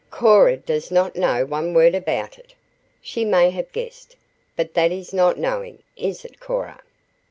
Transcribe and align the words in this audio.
Cora 0.09 0.57
does 0.57 0.89
not 0.89 1.15
know 1.15 1.45
one 1.45 1.75
word 1.75 1.93
about 1.93 2.39
it. 2.39 2.55
She 3.03 3.23
may 3.23 3.51
have 3.51 3.71
guessed, 3.71 4.15
but 4.55 4.73
that 4.73 4.91
is 4.91 5.13
not 5.13 5.37
knowing, 5.37 5.83
is 5.95 6.25
it, 6.25 6.39
Cora?" 6.39 6.81